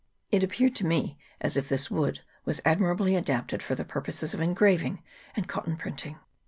It 0.31 0.43
appeared 0.43 0.73
to 0.77 0.85
me 0.87 1.19
as 1.41 1.57
if 1.57 1.69
this 1.69 1.91
wood 1.91 2.21
was 2.43 2.59
admirably 2.65 3.15
adapted 3.15 3.61
for 3.61 3.75
the 3.75 3.85
purposes 3.85 4.33
of 4.33 4.41
engraving 4.41 5.03
and 5.35 5.47
cotton 5.47 5.77
printing. 5.77 6.17